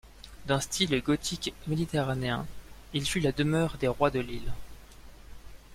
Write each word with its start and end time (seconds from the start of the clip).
D'un 0.47 0.59
style 0.59 0.99
gothique 1.03 1.53
méditerranéen, 1.67 2.47
il 2.95 3.05
fut 3.05 3.19
la 3.19 3.31
demeure 3.31 3.77
des 3.77 3.87
rois 3.87 4.09
de 4.09 4.19
l’île. 4.19 4.51